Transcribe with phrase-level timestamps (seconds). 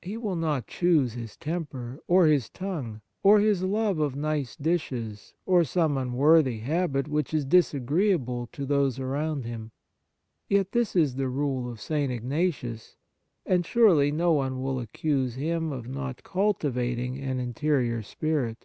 [0.00, 5.34] He will not choose his temper, or his tongue, or his love of nice dishes,
[5.44, 9.72] or some unworthy habit which is disagreeable to those around him;
[10.48, 12.10] yet this is the rule of St.
[12.10, 12.96] Ignatius,
[13.44, 18.64] and surely no one will accuse him of not cultivating an interior spirit.